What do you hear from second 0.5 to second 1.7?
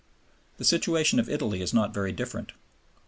The situation of Italy